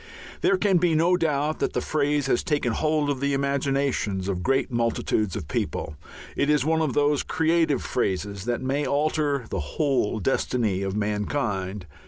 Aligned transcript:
There 0.41 0.57
can 0.57 0.77
be 0.79 0.95
no 0.95 1.15
doubt 1.15 1.59
that 1.59 1.73
the 1.73 1.79
phrase 1.79 2.25
has 2.25 2.41
taken 2.43 2.73
hold 2.73 3.07
of 3.07 3.19
the 3.19 3.35
imaginations 3.35 4.27
of 4.27 4.41
great 4.41 4.71
multitudes 4.71 5.35
of 5.35 5.47
people: 5.47 5.95
it 6.35 6.49
is 6.49 6.65
one 6.65 6.81
of 6.81 6.93
those 6.95 7.21
creative 7.21 7.83
phrases 7.83 8.45
that 8.45 8.63
may 8.63 8.83
alter 8.87 9.45
the 9.51 9.59
whole 9.59 10.17
destiny 10.19 10.81
of 10.81 10.95
mankind. 10.95 11.85